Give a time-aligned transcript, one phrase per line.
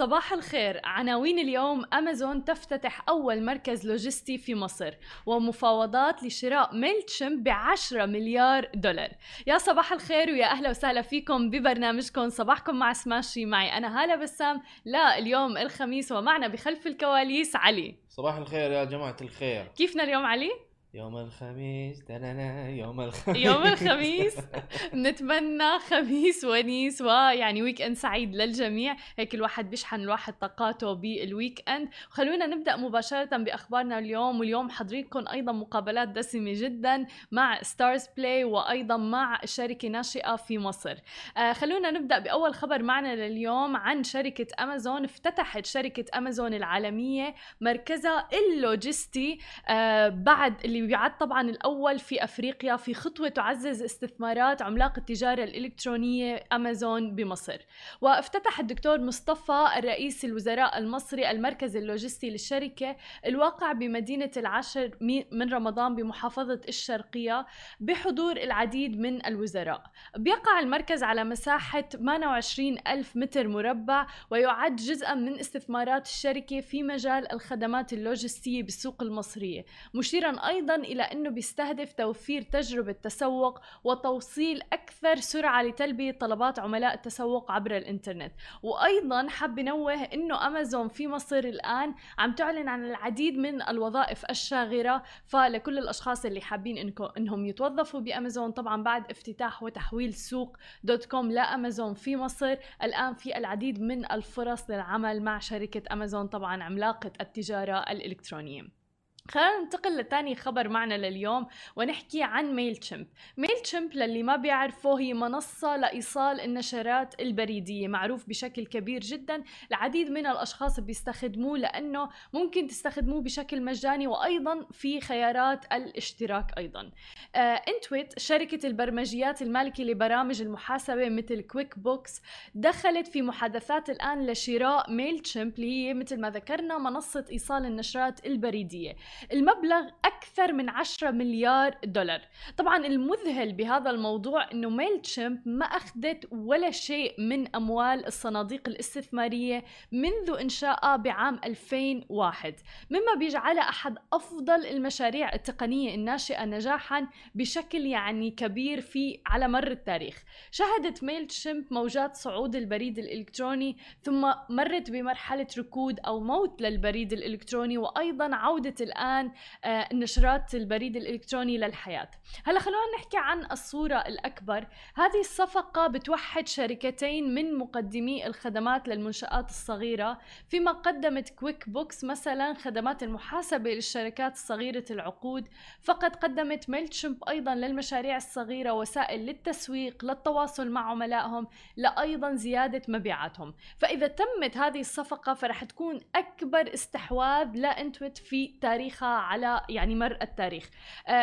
[0.00, 0.80] صباح الخير.
[0.84, 4.94] عناوين اليوم أمازون تفتتح أول مركز لوجستي في مصر
[5.26, 9.10] ومفاوضات لشراء Mailchimp بعشرة مليار دولار.
[9.46, 12.28] يا صباح الخير ويا أهلا وسهلا فيكم ببرنامجكم.
[12.28, 14.62] صباحكم مع سماشي معي أنا هالة بسام.
[14.84, 17.94] لا اليوم الخميس ومعنا بخلف الكواليس علي.
[18.08, 19.66] صباح الخير يا جماعة الخير.
[19.76, 20.50] كيفنا اليوم علي؟
[20.94, 23.44] يوم الخميس تنانا يوم الخميس.
[23.44, 24.36] يوم الخميس.
[24.94, 28.96] نتمنى خميس ونيس ويعني weekend سعيد للجميع.
[29.18, 34.40] هيك الواحد بيشحن الواحد طاقاته بال weekend خلونا نبدأ مباشرة بأخبارنا اليوم.
[34.40, 40.96] واليوم حاضرينكم أيضا مقابلات دسمة جدا مع StarzPlay وأيضا مع شركة ناشئة في مصر.
[41.36, 48.28] آه خلونا نبدأ بأول خبر معنا لليوم عن شركة امازون افتتحت شركة امازون العالمية مركزها
[48.32, 55.44] اللوجستي آه بعد اللي بيعد طبعا الأول في أفريقيا في خطوة تعزز استثمارات عملاق التجارة
[55.44, 57.58] الإلكترونية أمازون بمصر.
[58.00, 62.96] وافتتح الدكتور مصطفى الرئيس الوزراء المصري المركز اللوجستي للشركة
[63.26, 64.90] الواقع بمدينة العشر
[65.32, 67.46] من رمضان بمحافظة الشرقية
[67.80, 69.82] بحضور العديد من الوزراء.
[70.16, 77.32] بيقع المركز على مساحة 28 ألف متر مربع ويعد جزءا من استثمارات الشركة في مجال
[77.32, 79.64] الخدمات اللوجستية بالسوق المصرية.
[79.94, 86.94] مشيرا أيضا أيضا إلى أنه بيستهدف توفير تجربة تسوق وتوصيل أكثر سرعة لتلبية طلبات عملاء
[86.94, 88.32] التسوق عبر الإنترنت.
[88.62, 95.02] وأيضا حاب نوه أنه أمازون في مصر الآن عم تعلن عن العديد من الوظائف الشاغرة
[95.26, 98.50] فلكل الأشخاص اللي حابين إنهم يتوظفوا بأمازون.
[98.50, 104.70] طبعا بعد افتتاح وتحويل سوق دوت كوم لأمازون في مصر الآن في العديد من الفرص
[104.70, 108.79] للعمل مع شركة أمازون طبعا عملاقة التجارة الإلكترونية.
[109.28, 115.00] خلينا ننتقل لثاني خبر معنا لليوم ونحكي عن ميل تشمب ميل تشمب للي ما بيعرفه
[115.00, 119.42] هي منصة لإيصال النشرات البريدية معروف بشكل كبير جدا.
[119.70, 126.90] العديد من الأشخاص بيستخدموه لأنه ممكن تستخدموه بشكل مجاني وأيضا في خيارات الاشتراك أيضا.
[127.34, 132.22] آه إنتويت شركة البرمجيات المالكة لبرامج المحاسبة مثل كويك بوكس
[132.54, 138.26] دخلت في محادثات الآن لشراء ميل تشمب اللي هي مثل ما ذكرنا منصة إيصال النشرات
[138.26, 138.96] البريدية.
[139.32, 142.20] المبلغ أكثر من 10 مليار دولار.
[142.56, 149.64] طبعا المذهل بهذا الموضوع أنه ميل تشمب ما أخذت ولا شيء من أموال الصناديق الاستثمارية
[149.92, 152.54] منذ إنشائها بعام 2001
[152.90, 160.22] مما بيجعلها أحد أفضل المشاريع التقنية الناشئة نجاحا بشكل يعني كبير في على مر التاريخ.
[160.50, 167.78] شهدت ميل تشمب موجات صعود البريد الإلكتروني ثم مرت بمرحلة ركود أو موت للبريد الإلكتروني
[167.78, 169.32] وأيضا عودة الآن الآن
[169.64, 172.10] آه، النشرات البريد الإلكتروني للحياة.
[172.44, 174.66] هلا خلونا نحكي عن الصورة الأكبر.
[174.94, 180.18] هذه الصفقة بتوحد شركتين من مقدمي الخدمات للمنشآت الصغيرة
[180.48, 185.48] فيما قدمت كويك بوكس مثلا خدمات المحاسبة للشركات الصغيرة لعقود.
[185.82, 191.46] فقد قدمت ميلتشمب أيضا للمشاريع الصغيرة وسائل للتسويق للتواصل مع عملائهم
[191.76, 193.54] لايضا زيادة مبيعاتهم.
[193.78, 200.18] فإذا تمت هذه الصفقة فرح تكون أكبر استحواذ لانتويت في تاريخ تاريخها على يعني مر
[200.22, 200.70] التاريخ.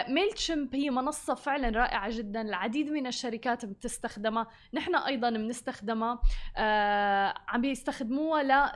[0.08, 6.22] ميل تشمب هي منصة فعلا رائعة جدا العديد من الشركات بتستخدمها نحن أيضا بنستخدمها.
[6.58, 8.72] آه، عم بيستخدموها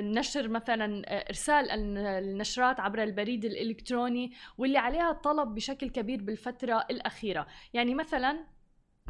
[0.00, 7.46] لنشر مثلا آه، إرسال النشرات عبر البريد الإلكتروني واللي عليها طلب بشكل كبير بالفترة الأخيرة.
[7.74, 8.44] يعني مثلا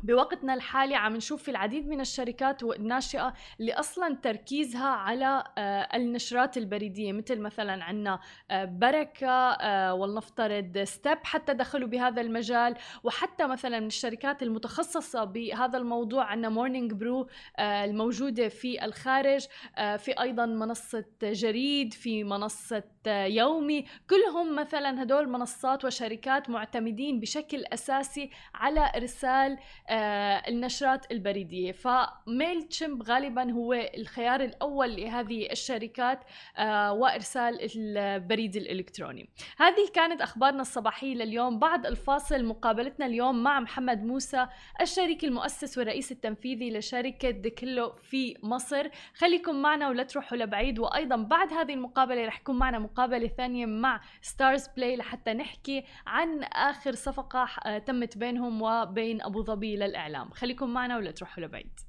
[0.03, 6.57] بوقتنا الحالي عم نشوف في العديد من الشركات الناشئة اللي أصلا تركيزها على آه، النشرات
[6.57, 8.21] البريدية مثل مثلا عنا
[8.51, 12.75] آه، بركة آه، ولنفترض ستيب حتى دخلوا بهذا المجال
[13.05, 17.29] وحتى مثلا من الشركات المتخصصة بهذا الموضوع عنا مورنينج برو
[17.61, 19.47] الموجودة في الخارج
[19.77, 28.31] في أيضا منصة جريد في منصة يومي كلهم مثلا هدول منصات وشركات معتمدين بشكل أساسي
[28.55, 29.59] على إرسال
[29.89, 31.73] آه، النشرات البريدية.
[31.73, 36.21] فميل تشمب غالبا هو الخيار الأول لهذه الشركات
[36.56, 39.29] آه، وإرسال البريد الإلكتروني.
[39.59, 41.59] هذه كانت أخبارنا الصباحية لليوم.
[41.59, 44.47] بعد الفاصل مقابلتنا اليوم مع محمد موسى
[44.81, 48.88] الشريك المؤسس والرئيس التنفيذي لشركة ديكلو في مصر.
[49.15, 50.79] خليكم معنا ولا تروحوا لبعيد.
[50.79, 56.43] وأيضا بعد هذه المقابلة رح يكون معنا مقابلة ثانية مع ستارز بلاي لحتى نحكي عن
[56.43, 60.31] آخر صفقة آه، تمت بينهم وبين أبو ظبي للإعلام.
[60.31, 61.81] خليكم معنا ولا تروحوا لبعيد.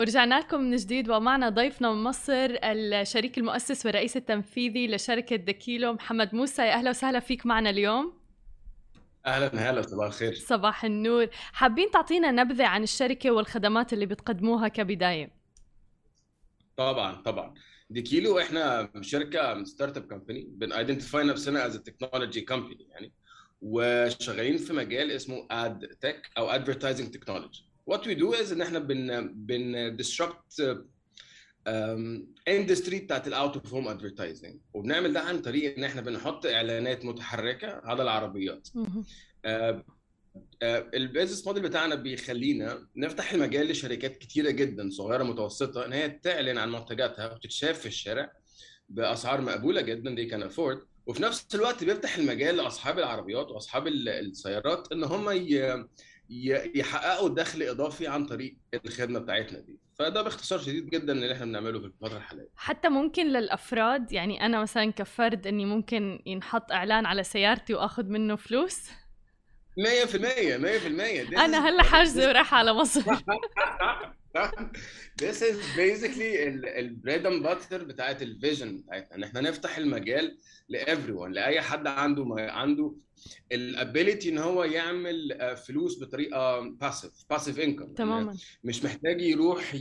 [0.00, 6.34] ورجعنا لكم من جديد ومعنا ضيفنا من مصر الشريك المؤسس والرئيس التنفيذي لشركة دكيلو محمد
[6.34, 6.62] موسى.
[6.62, 8.20] يا أهلا وسهلا فيك معنا اليوم.
[9.26, 10.34] أهلا هلا صباح الخير.
[10.34, 11.26] صباح النور.
[11.52, 15.39] حابين تعطينا نبذة عن الشركة والخدمات اللي بتقدموها كبداية؟
[16.80, 17.54] طبعا طبعا.
[17.90, 23.12] دي كيلو إحنا شركة startup company بن identify نفسنا as technology company يعني.
[23.62, 28.78] وشغالين في مجال اسمه ad tech أو advertising technology what we do is إن إحنا
[28.78, 30.84] بن بن disrupt
[32.48, 37.04] industry بتاعت ال out of home advertising وبنعمل ده عن طريق إن إحنا بنحط إعلانات
[37.04, 38.68] متحركة على العربيات.
[40.94, 46.58] ال business model بتاعنا بيخلينا نفتح المجال لشركات كتيرة جدا صغيرة متوسطة إن هي تعلن
[46.58, 48.32] عن منتجاتها وتتشاف في الشارع
[48.88, 54.92] بأسعار مقبولة جدا they can afford وفي نفس الوقت بيفتح المجال لأصحاب العربيات وأصحاب السيارات
[54.92, 55.30] إن هم
[56.74, 59.78] يحققوا دخل إضافي عن طريق الخدمة بتاعتنا دي.
[59.98, 62.48] فده باختصار شديد جدا اللي إحنا بنعمله في الفترة الحالية.
[62.56, 68.36] حتى ممكن للأفراد يعني أنا مثلا كفرد إني ممكن ينحط إعلان على سيارتي واخذ منه
[68.36, 68.90] فلوس.
[69.80, 73.02] 100% 100% أنا هلا حاجزة وراح على مصر.
[75.22, 76.36] This is basically
[76.78, 79.16] ال bread and butter بتاعت ال vision بتاعتنا.
[79.16, 80.38] إن إحنا نفتح المجال
[80.68, 82.94] ل every لأي حد عنده عنده
[83.52, 88.36] ال ability إن هو يعمل فلوس بطريقة passive passive income تماما.
[88.64, 89.74] مش محتاج يروح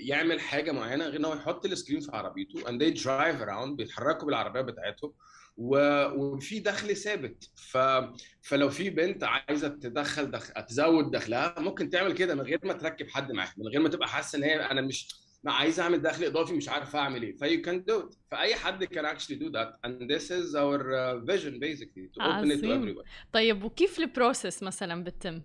[0.00, 3.76] يعمل حاجة معينة غير إن هو يحط ال screen في عربيته and they drive around
[3.76, 5.12] بيتحركوا بالعربية بتاعتهم.
[5.56, 7.50] وفي دخل ثابت.
[7.56, 7.78] ف...
[8.42, 10.66] فلو في بنت عايزة تدخل دخل...
[10.66, 14.08] تزود دخلها ممكن تعمل كده من غير ما تركب حد معاها من غير ما تبقى
[14.08, 15.08] حاسه إن هي أنا مش
[15.44, 17.36] ما عايز أعمل دخل إضافي مش عارف أعمل إيه.
[17.36, 19.86] ف you can do it فأي حد كان actually do that.
[19.86, 23.04] And this is our uh, vision basically to open it to everyone.
[23.32, 25.42] طيب وكيف ال process مثلا بتتم؟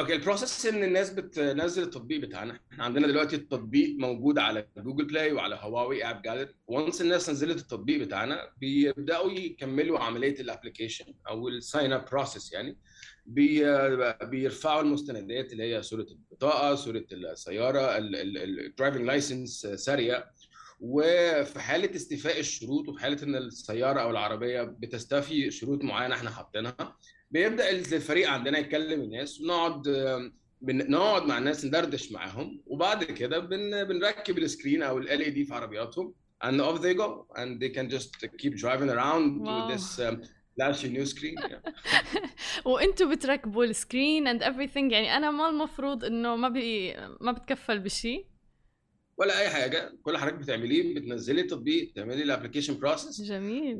[0.00, 2.60] okay ال process إن الناس بتنزل التطبيق بتاعنا.
[2.72, 7.58] إحنا عندنا دلوقتي التطبيق موجود على جوجل بلاي وعلى هواوي اب جاليري once الناس نزلت
[7.60, 12.78] التطبيق بتاعنا بيبدأوا يكملوا عملية ال application أو ال sign up process يعني.
[13.26, 13.62] بي
[14.22, 20.30] بيرفعوا المستندات اللي هي صورة البطاقة صورة السيارة ال driving license سارية.
[20.80, 26.96] وفي حالة استيفاء الشروط وفي حالة إن السيارة أو العربية بتستفي شروط معينة إحنا حاطينها
[27.32, 29.88] بيبدأ الفريق عندنا يكلم الناس ونقعد
[30.62, 35.54] نقعد مع الناس ندردش معاهم وبعد كده بن بنركب ال screen أو ال LED في
[35.54, 36.14] عربياتهم
[36.44, 38.10] and off they go and they can just
[38.42, 39.46] keep driving around wow.
[39.46, 40.22] with this um,
[40.56, 41.36] flashy new screen.
[42.64, 47.78] وأنتم بتركبوا ال screen and everything يعني أنا ما المفروض إنه ما بي ما بتكفل
[47.78, 48.26] بشيء
[49.16, 53.76] ولا أي حاجة كل حضرتك بتعمليه بتنزلي التطبيق تعملي ال application process جميل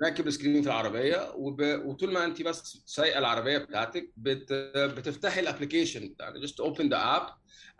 [0.00, 1.60] وبتركب ال screen في العربية وب...
[1.84, 4.52] وطول ما انت بس سايقة العربية بتاعتك بت...
[4.76, 7.30] بتفتحي ال application يعني just open the app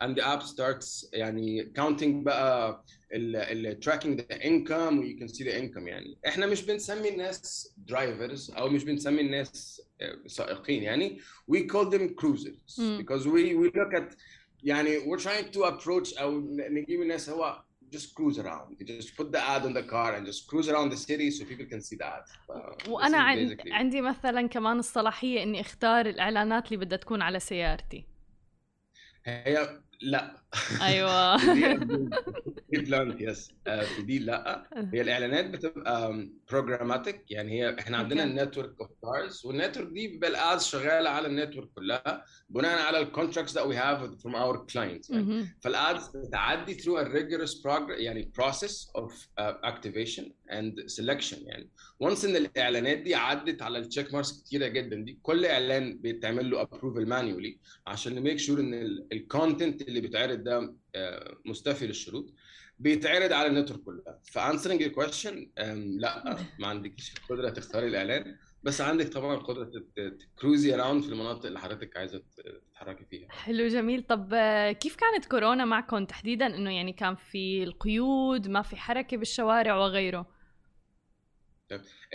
[0.03, 2.83] and the app starts يعني counting بقى
[3.13, 8.51] ال tracking the income you can see the income يعني إحنا مش بنسمي الناس drivers
[8.51, 9.81] أو مش بنسمي الناس
[10.27, 11.19] سائقين يعني
[11.51, 13.01] we call them cruisers mm.
[13.01, 14.15] because we we look at
[14.63, 17.61] يعني we're trying to approach أو نجيب الناس هو
[17.95, 20.89] just cruise around you just put the ad on the car and just cruise around
[20.91, 22.23] the city so people can see the ad
[22.89, 28.05] وأنا عند عندي مثلا كمان الصلاحيه اني اختار الاعلانات اللي بدها تكون على سيارتي
[29.25, 30.35] هي لا.
[30.81, 31.37] أيوه.
[32.73, 34.63] بلانت يس في دي لا.
[34.93, 40.07] هي الإعلانات بتبقى programmatic يعني هي إحنا عندنا ال network of cars وال network دي
[40.07, 44.21] بيبقى ال ads شغالة على ال network كلها بناء على ال contracts that we have
[44.21, 45.13] from our clients
[45.61, 48.31] فال ads بتعدي through a rigorous progress يعني
[48.97, 51.69] of uh, activation and selection يعني.
[51.99, 55.97] و once إن الإعلانات دي عدت على ال check marks كتيرة جدا دي كل إعلان
[55.97, 58.73] بيتعمل له approval manually عشان ن make sure إن
[59.11, 60.75] ال content اللي بيتعرض ده
[61.45, 62.33] مستوفي للشروط.
[62.79, 64.19] بيتعرض على ال network كلها.
[64.23, 65.49] ف answering ال question
[65.97, 68.35] لا ما عندكيش القدرة تختاري الإعلان.
[68.63, 69.71] بس عندك طبعا القدرة
[70.35, 72.23] ت cruise ي around في المناطق اللي حضرتك عايزة
[72.71, 73.29] تتحركي فيها.
[73.31, 74.03] حلو جميل.
[74.03, 74.29] طب
[74.79, 80.36] كيف كانت كورونا معكم تحديدا؟ إنه يعني كان في القيود ما في حركة بالشوارع وغيره.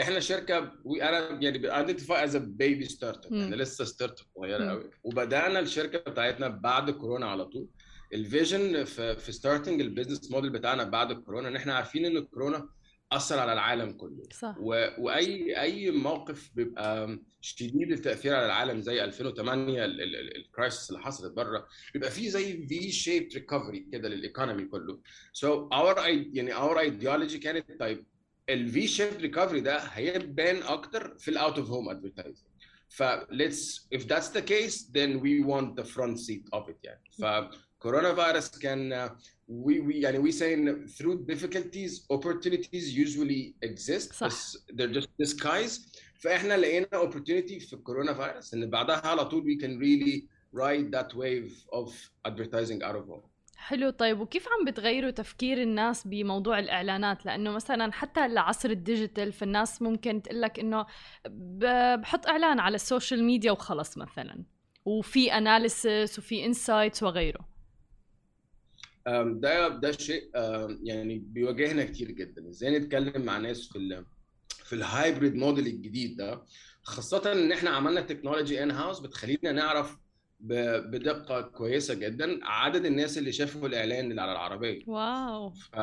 [0.01, 6.11] إحنا شركة أنا يعني identify as baby startup إحنا لسه startup صغيره قوي وبدأنا الشركة
[6.11, 7.69] بتاعتنا بعد كورونا على طول.
[8.15, 12.17] ال vision في في starting ال business model بتاعنا بعد الكورونا إن إحنا عارفين إن
[12.17, 12.69] الكورونا
[13.13, 14.23] أثر على العالم كله.
[14.33, 14.55] صح.
[14.61, 14.87] و...
[14.99, 21.67] وأي أي موقف بيبقى شديد التأثير على العالم زي 2008 ال crisis اللي حصلت بره
[21.95, 25.01] بيبقى فيه زي V-shape recovery كده لل economy كله.
[25.33, 28.05] so so our يعني our ideology كانت طيب
[28.49, 32.47] ال V-shape recovery ده هيبان أكتر في ال out of home advertising
[32.89, 37.01] ف let's if that's the case then we want the front seat of it يعني
[37.11, 37.25] ف
[37.85, 39.09] coronavirus can uh,
[39.49, 44.27] we we يعني we saying through difficulties opportunities usually exist صح.
[44.27, 49.63] بس they're just disguised فاحنا لقينا opportunity في الكورونا فيروس ان بعدها على طول we
[49.63, 51.91] can really ride that wave of
[52.29, 53.32] advertising out of home
[53.63, 53.91] حلو.
[53.91, 59.83] طيب وكيف عم بتغيروا تفكير الناس بموضوع الإعلانات؟ لأنه مثلا حتى لعصر ال digital فالناس
[59.83, 60.87] ممكن تقول لك إنه
[61.97, 64.45] بحط إعلان على ال social media وخلص مثلا
[64.85, 67.49] وفي analysis وفي insights وغيره.
[69.25, 70.31] ده ده شيء
[70.83, 72.49] يعني بيواجهنا كتير جدا.
[72.49, 74.05] إزاي نتكلم مع ناس في
[74.65, 76.43] في ال hybrid model الجديد ده؟
[76.83, 79.99] خاصة إن إحنا عملنا technology in house بتخلينا نعرف
[80.43, 85.77] ب- بدقة كويسة جدا عدد الناس اللي شافوا الاعلان اللي على العربية wow ف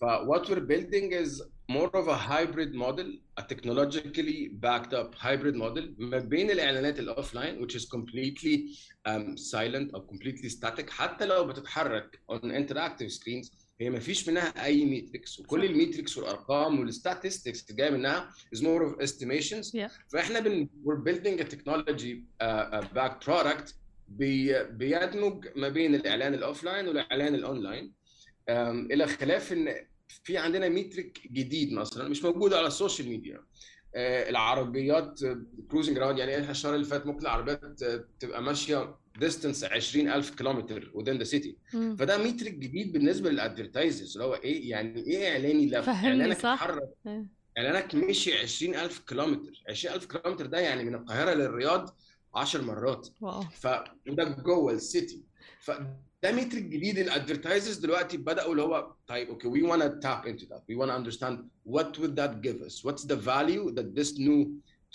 [0.00, 3.08] ف what we're building is more of a hybrid model
[3.40, 8.56] a technologically backed up hybrid model ما بين الاعلانات ال offline which is completely
[9.08, 14.64] um, silent أو completely static حتى لو بتتحرك on interactive screens هي ما فيش منها
[14.64, 15.64] أي metrics وكل.
[15.64, 19.90] ال metrics والأرقام وال statistics اللي جاية منها more of estimations Yeah.
[20.12, 23.74] فإحنا بن we're building a technology uh, a backed product
[24.08, 27.92] بي بيدمج ما بين الإعلان ال offline والإعلان الأونلاين
[28.48, 29.74] أم، إلى خلاف إن
[30.24, 33.40] في عندنا metric جديد مثلا مش موجود على ال social media
[33.94, 35.20] آه، العربيات
[35.70, 37.62] cruising around يعني الشهر اللي فات ممكن العربيات
[38.20, 41.56] تبقى ماشية distance 20000 كيلومتر within the city.
[41.72, 46.38] فده metric جديد بالنسبة لل advertisers اللي هو إيه؟ يعني إيه إعلاني لف؟ فاهمني، إعلانك
[46.38, 47.26] صح؟ اتحرك إيه.
[47.58, 51.96] إعلانك مشي 20000 كيلومتر 20000 كيلومتر ده يعني من القاهرة للرياض
[52.34, 53.08] 10 مرات.
[53.20, 53.40] wow.
[53.42, 53.66] ف
[54.08, 55.22] وده جوه ال city
[55.60, 60.44] فده metric جديد ال advertisers دلوقتي بدأوا اللي هو طيب okay we wanna tap into
[60.46, 60.62] that.
[60.70, 61.38] We wanna understand
[61.74, 62.84] what would that give us?
[62.84, 64.46] What's the value that this new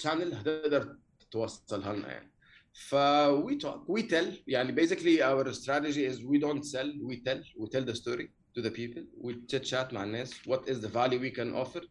[0.04, 0.96] channel هتقدر
[1.32, 2.33] توصلها لنا يعني؟
[2.74, 2.94] ف
[3.30, 7.70] we talk we tell يعني basically our strategy is we don't sell we tell we
[7.70, 10.48] tell the story to the people we chat chat مع الناس.
[10.48, 11.90] what is the value we can offer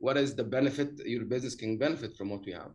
[0.00, 2.72] what is the benefit your business can benefit from what we have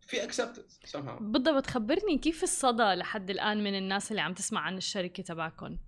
[0.00, 4.76] في acceptance somehow بالضبط خبرني كيف الصدى لحد الآن من الناس اللي عم تسمع عن
[4.76, 5.78] الشركة تبعكم؟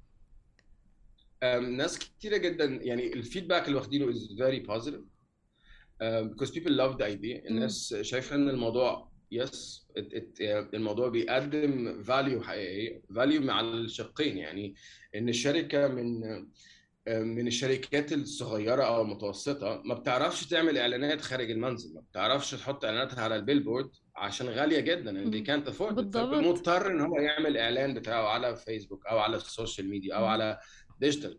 [1.61, 5.01] ناس كثيرة جدا يعني ال feedback اللي واخدينه is very positive
[6.03, 7.47] because people love the idea.
[7.51, 14.39] الناس شايفة إن الموضوع yes it, it, uh, الموضوع بيقدم value حقيقية value مع الشقين
[14.39, 14.75] يعني
[15.15, 16.21] إن الشركة من
[17.09, 23.21] من الشركات الصغيرة أو المتوسطة ما بتعرفش تعمل إعلانات خارج المنزل ما بتعرفش تحط اعلاناتها
[23.25, 26.35] على ال billboard عشان غالية جدا and they can't afford it بالضبط.
[26.35, 30.25] فمضطر إن هو يعمل إعلان بتاعه على فيسبوك أو على ال social media أو.
[30.25, 30.59] على
[31.01, 31.39] digital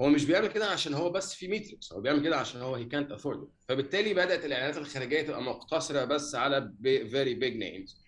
[0.00, 2.84] هو مش بيعمل كده عشان هو بس في metrics هو بيعمل كده عشان هو هي
[2.84, 8.00] كانت افورد فبالتالي بدأت الإعلانات الخارجية تبقى مقتصرة بس على very big names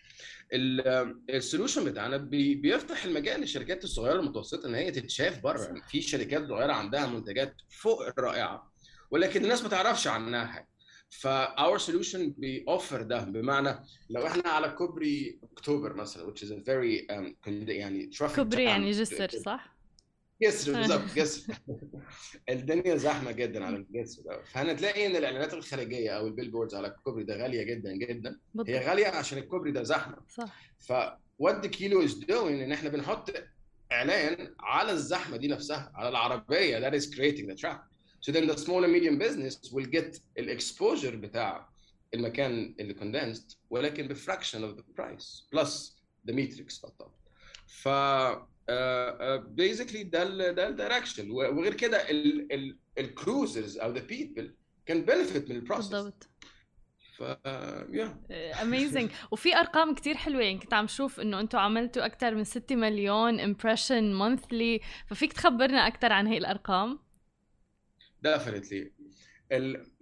[1.31, 5.61] ال solution بتاعنا بي بيفتح المجال للشركات الصغيرة المتوسطة إن هي تتشاف بره.
[5.63, 8.73] يعني في شركات صغيرة عندها منتجات فوق الرائعة
[9.11, 10.69] ولكن الناس ما تعرفش عنها حاجة.
[11.11, 13.25] ف our solution بيوفر ده.
[13.25, 13.79] بمعنى
[14.11, 18.59] لو إحنا على كوبري أكتوبر مثلا which is a very um, يعني jam.
[18.59, 19.77] يعني جسر صح؟
[20.43, 21.55] جسر بالظبط جسر.
[22.49, 24.43] الدنيا زحمة جدا على الجسر ده.
[24.45, 28.31] فهنتلاقي إن الإعلانات الخارجية أو ال billboards على الكوبري ده غالية جدا جدا.
[28.31, 28.85] هي بالضبط.
[28.89, 30.17] غالية عشان الكوبري ده زحمة.
[30.29, 30.73] صح.
[30.79, 30.93] ف
[31.43, 32.31] دكيلو is doing
[32.63, 33.31] إن إحنا بنحط
[33.93, 36.91] إعلان على الزحمة دي نفسها على العربية.
[36.91, 37.93] That is creating the traffic
[38.27, 41.69] so then the small and medium business will get ال exposure بتاع
[42.15, 45.71] المكان اللي condensed ولكن ب fraction of the price plus
[46.31, 47.11] the matrix طبعا
[47.67, 47.89] ف
[49.49, 51.99] basically ده ال ده ال direction وغير كده
[52.99, 54.55] الكروزرز or the people
[54.87, 56.29] can benefit من ال process بالضبط.
[57.17, 57.21] ف
[57.91, 60.43] يا amazing وفي أرقام كتير حلوة.
[60.43, 65.87] يعني كنت عم شوف إنه أنتم عملتوا أكثر من 6 مليون impression monthly ففيك تخبرنا
[65.87, 66.99] أكثر عن هي الأرقام؟
[68.23, 68.93] definitely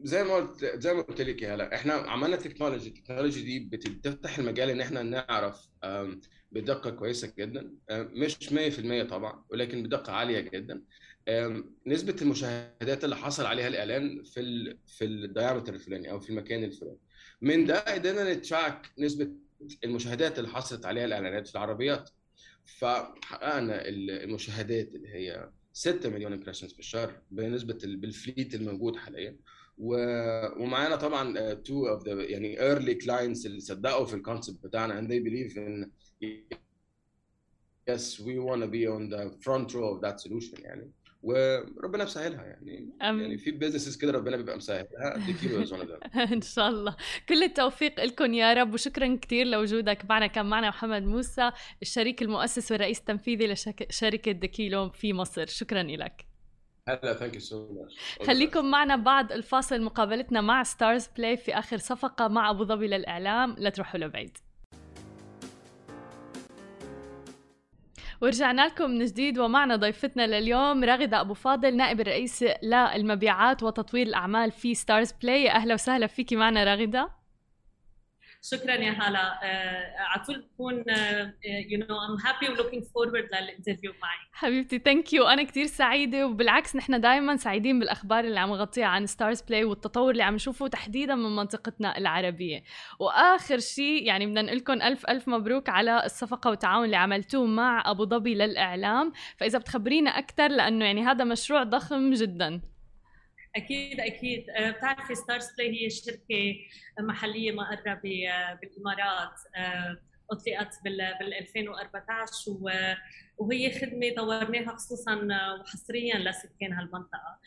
[0.00, 3.58] زي ما قلت زي ما قلت لك يا هلا إحنا عملنا technology ال technology دي
[3.76, 5.68] بتفتح المجال إن إحنا نعرف
[6.52, 10.82] بدقة كويسة جدا مش 100% طبعا ولكن بدقة عالية جدا.
[11.86, 16.64] نسبة المشاهدات اللي حصل عليها الإعلان في ال في ال diameter الفلاني أو في المكان
[16.64, 16.98] الفلاني.
[17.40, 19.28] من ده قدرنا ن track نسبة
[19.84, 22.10] المشاهدات اللي حصلت عليها الإعلانات في العربيات.
[22.78, 28.96] فحققنا ال- المشاهدات اللي هي 6 مليون impressions في الشهر بنسبة ال- بال fleet الموجود
[28.96, 29.36] حاليا.
[29.78, 35.04] ومعانا طبعا two of the يعني early clients اللي صدقوا في ال concept بتاعنا and
[35.10, 35.86] they believe in
[37.90, 40.90] yes we want to be on the front row of that solution يعني.
[41.22, 42.90] وربنا مسهلها يعني.
[43.02, 43.20] أم.
[43.20, 45.16] يعني في businesses كده ربنا بيبقى مسهلها.
[46.32, 46.96] إن شاء الله.
[47.28, 50.26] كل التوفيق لكم يا رب وشكرا كثير لوجودك معنا.
[50.26, 51.50] كان معنا محمد موسى
[51.82, 55.46] الشريك المؤسس والرئيس التنفيذي لشركه دكيلو في مصر.
[55.46, 56.26] شكرا لك
[56.88, 61.76] هلا thank you so much خليكم معنا بعد الفاصل مقابلتنا مع ستارز بلاي في آخر
[61.76, 63.54] صفقة مع أبو ظبي للإعلام.
[63.58, 64.38] لا تروحوا لبعيد.
[68.22, 74.50] ورجعنا لكم من جديد ومعنا ضيفتنا لليوم راغدة أبو فاضل نائب الرئيس للمبيعات وتطوير الأعمال
[74.50, 77.19] في ستارز بلاي أهلا وسهلا فيكي معنا راغدة
[78.42, 79.38] شكرا يا هلا.
[79.98, 80.84] على طول بكون
[81.44, 85.66] you know I'm happy و looking forward لل interview معي حبيبتي thank you أنا كثير
[85.66, 90.34] سعيدة وبالعكس نحن دائما سعيدين بالأخبار اللي عم نغطيها عن ستارز بلاي والتطور اللي عم
[90.34, 92.62] نشوفه تحديدا من منطقتنا العربية.
[92.98, 97.90] وآخر شيء يعني بدنا نقول لكم ألف ألف مبروك على الصفقة والتعاون اللي عملتوه مع
[97.90, 99.12] أبو ظبي للإعلام.
[99.36, 102.60] فإذا بتخبرينا أكثر لأنه يعني هذا مشروع ضخم جدا.
[103.56, 104.50] أكيد أكيد.
[104.50, 106.56] آه، بتعرفي ستارز بلاي هي شركة
[107.00, 107.94] محلية مقرها
[108.62, 109.98] بالإمارات آه،
[110.30, 111.00] أطلقت بال
[111.34, 112.86] 2014
[113.38, 115.14] وهي خدمة طورناها خصوصا
[115.60, 117.38] وحصريا لسكان هالمنطقة.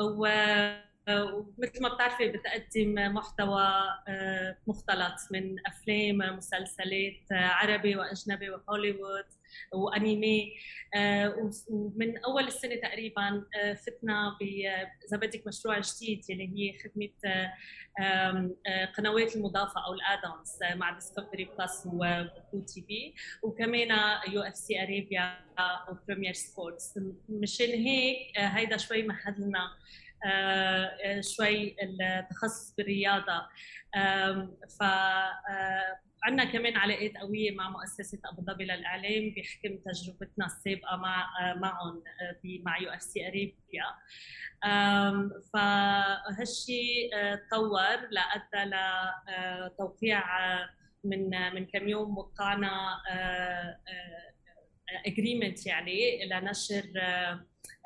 [0.00, 3.64] ومثل ما بتعرفي بتقدم محتوى
[4.08, 9.24] آه، مختلط من أفلام مسلسلات عربي وأجنبي وهوليوود.
[9.72, 10.52] وانيمي
[10.94, 14.36] آه، ومن أول السنة تقريبا آه، فتنا
[15.08, 17.48] إذا بدك مشروع جديد اللي هي خدمة
[18.96, 23.88] قنوات المضافة أو ال add-ons مع ديسكفري بلس وبلو تي في وكمان
[24.28, 25.38] يو إف سي أرابيا
[25.90, 29.70] وبريمير سبورتس مشان هيك هيدا شوي مهد لنا
[31.20, 33.48] شوي التخصص بالرياضة.
[34.78, 34.82] ف
[36.22, 42.02] عندنا كمان علاقات قوية مع مؤسسة أبو ظبي للإعلام بحكم تجربتنا السابقة مع معهم
[42.44, 43.84] مع يو إف سي أرابيا
[45.54, 47.10] فهالشيء
[47.50, 48.70] تطور لأدى
[49.66, 50.24] لتوقيع
[51.04, 53.00] من من كم يوم وقعنا
[55.06, 56.84] agreement يعني لنشر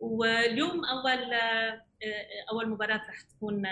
[0.00, 1.32] واليوم أول
[2.50, 3.66] أول مباراة رح تكون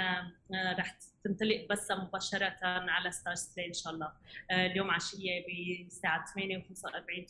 [0.79, 4.13] رح تنطلق بس مباشرة على ستارز بلاي إن شاء الله.
[4.51, 5.45] اليوم عشية
[5.87, 6.63] بساعة 8 و45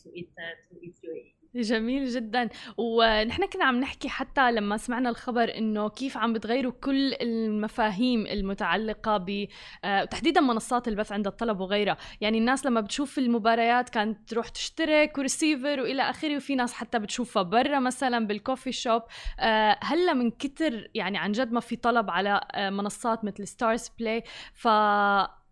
[0.03, 0.29] توقيت
[0.69, 2.49] توقيت UAE جميل جدا.
[2.77, 9.17] ونحن كنا عم نحكي حتى لما سمعنا الخبر إنه كيف عم بتغيروا كل المفاهيم المتعلقة
[9.17, 9.47] ب
[9.85, 11.97] آه، تحديدا منصات البث عند الطلب وغيرها.
[12.21, 17.43] يعني الناس لما بتشوف المباريات كانت تروح تشترك وريسيفر وإلى آخره وفي ناس حتى بتشوفها
[17.43, 19.01] برا مثلا بال coffee shop
[19.39, 23.91] آه، هلأ من كتر يعني عن جد ما في طلب على آه، منصات مثل ستارز
[23.99, 24.67] بلاي ف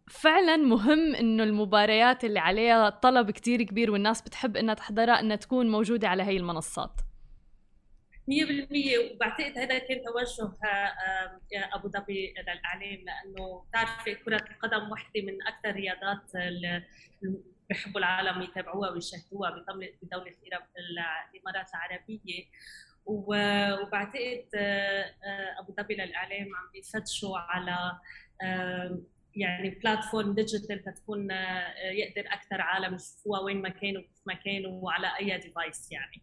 [0.10, 5.72] فعلا مهم إنه المباريات اللي عليها طلب كتير كبير والناس بتحب إنها تحضرها إنها تكون
[5.72, 7.02] موجودة على هي المنصات.
[8.28, 10.54] 100% وبعتقد هذا كان توجه
[11.74, 16.84] أبو ظبي للإعلام لأنه بتعرفي كرة القدم وحدة من أكثر الرياضات اللي
[17.70, 20.34] بحبوا العالم يتابعوها ويشاهدوها بدولة
[21.34, 22.46] الإمارات العربية.
[23.06, 24.46] وبعتقد
[25.60, 28.00] أبو ظبي للإعلام عم بيفتشوا على
[29.36, 34.84] يعني platform digital تكون آه، يقدر أكثر عالم يشوفوها وين ما كانوا كيف ما كانوا
[34.84, 36.22] وعلى أي device يعني.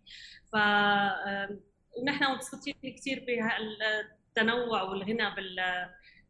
[0.52, 0.56] ف
[1.98, 5.58] ونحن مبسوطين كثير بهالتنوع والغنى بال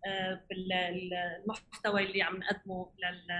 [0.07, 3.31] آه، بالمحتوى اللي عم نقدمه لل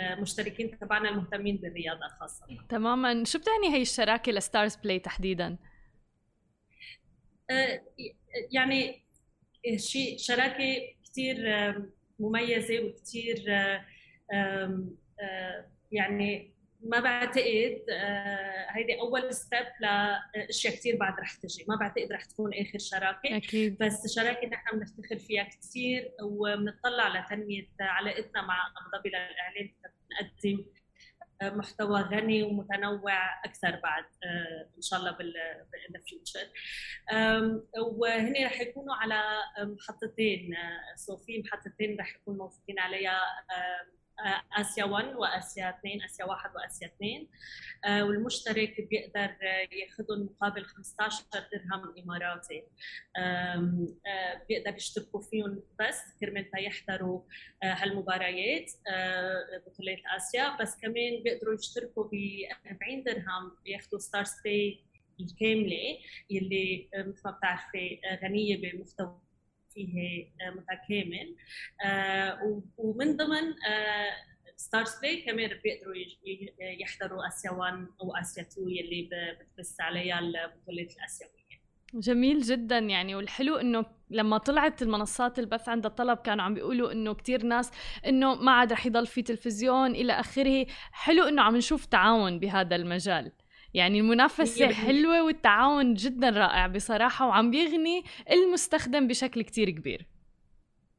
[0.00, 2.46] المشتركين تبعنا المهتمين بالرياضة خاصة.
[2.68, 3.24] تماما.
[3.24, 5.56] شو بتعني هي الشراكة لستارز بلاي تحديدا؟
[7.50, 7.80] آه،
[8.52, 9.04] يعني
[9.76, 11.36] شيء شراكة كثير
[12.18, 13.44] مميزة وكثير
[15.92, 16.50] يعني
[16.82, 21.64] ما بعتقد آه، هيدي أول ستيب لأشياء كثير بعد رح تجي.
[21.68, 23.78] ما بعتقد رح تكون آخر شراكة أكيد.
[23.80, 29.70] بس شراكة نحن بنفتخر فيها كثير وبنطلع لتنمية علاقتنا مع أبو ظبي للإعلام
[30.12, 30.64] نقدم
[31.42, 35.34] محتوى غني ومتنوع أكثر بعد آه، إن شاء الله بال
[36.06, 36.48] فيوتشر
[37.80, 39.22] وهن رح يكونوا على
[39.58, 40.56] محطتين
[40.96, 43.20] so آه، في محطتين رح يكونوا موجودين عليها
[44.60, 47.26] آسيا 1 وآسيا 2 آسيا 1 وآسيا 2
[47.84, 49.36] آه، والمشترك بيقدر
[49.72, 52.62] ياخذهم مقابل 15 درهم إماراتي.
[53.16, 53.86] آه،
[54.48, 57.20] بيقدر يشتركوا فيهم بس كرمال يحضروا
[57.62, 58.70] آه، هالمباريات
[59.66, 60.56] بطولات آسيا.
[60.60, 62.14] بس كمان بيقدروا يشتركوا ب
[62.66, 64.84] 40 درهم ياخذوا ستارز بلاي
[65.20, 65.98] الكاملة
[66.30, 69.29] اللي مثل ما بتعرفي غنية بمحتوى
[69.74, 71.36] فيه متكامل.
[72.78, 73.54] ومن ضمن
[74.56, 75.94] ستارز بلاي كمان بيقدروا
[76.60, 81.40] يحضروا آسيا 1 أو آسيا 2 يلي بتبث عليها البطولات الآسيوية.
[81.94, 83.14] جميل جدا يعني.
[83.14, 87.70] والحلو إنه لما طلعت المنصات البث عند الطلب كانوا عم بيقولوا إنه كتير ناس
[88.06, 90.66] إنه ما عاد رح يضل في تلفزيون إلى آخره.
[90.92, 93.32] حلو إنه عم نشوف تعاون بهذا المجال.
[93.74, 100.06] يعني المنافسة حلوة والتعاون جدا رائع بصراحة وعم بيغني المستخدم بشكل كتير كبير.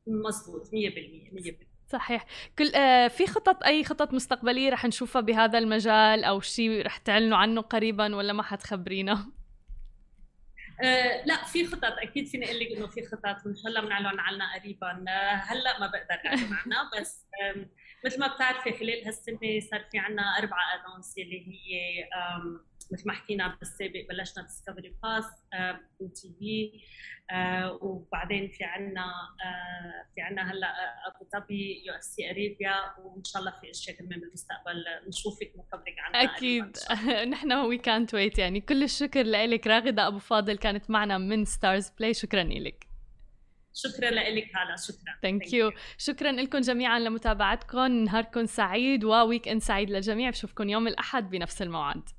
[0.07, 1.53] مزبوط 100% 100%
[1.87, 2.25] صحيح.
[2.59, 7.37] كل آه في خطط أي خطط مستقبلية رح نشوفها بهذا المجال أو شيء رح تعلنوا
[7.37, 9.31] عنه قريبا ولا ما حتخبرينا؟
[10.83, 11.83] آه لا في خطط.
[11.83, 13.45] أكيد فيني أقول لك إنه في خطط.
[13.45, 15.05] وان شاء الله بنعلن عنها قريبا.
[15.07, 17.25] آه هلا ما بقدر أعلن عنها بس
[18.05, 22.09] مثل ما بتعرفي خلال هالسنة صار في عنا أربع add-ons اللي هي
[22.91, 25.25] مثل ما حكينا بالسابق بلشنا ديسكفري بلس
[26.15, 26.81] تي في
[27.81, 29.05] وبعدين في عنا
[29.45, 30.67] آه، في عنا هلأ
[31.07, 35.95] أبو ظبي يو إف سي أرابيا وإن شاء الله في أشياء كمان بالمستقبل نشوفك نخبرك
[35.99, 36.77] عنها أكيد.
[37.33, 38.61] نحن وي كانت ويت يعني.
[38.61, 42.90] كل الشكر لك راغدة أبو فاضل كانت معنا من ستارز بلاي شكرا لك.
[43.73, 45.15] شكرا لك هلا شكرا.
[45.21, 47.91] thank you شكرا لكم جميعا لمتابعتكم.
[47.91, 50.29] نهاركم سعيد و weekend سعيد للجميع.
[50.29, 52.09] بشوفكم يوم الأحد بنفس الموعد.